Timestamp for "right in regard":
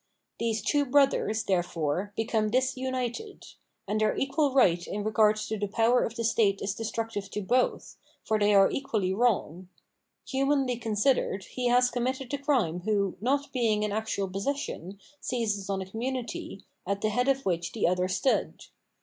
4.55-5.35